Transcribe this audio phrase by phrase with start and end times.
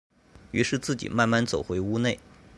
[0.49, 2.19] 於是自己慢慢走回屋内